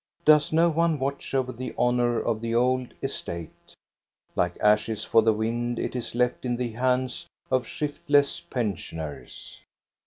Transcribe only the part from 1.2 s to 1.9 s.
over the